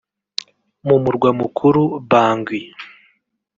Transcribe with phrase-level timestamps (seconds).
[0.87, 2.61] mu murwa mukuru Bangui